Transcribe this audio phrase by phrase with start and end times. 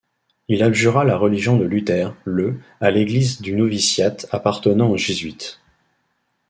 [0.47, 5.61] Il abjura la religion de Luther, le à l’église du noviciat appartenant aux jésuites.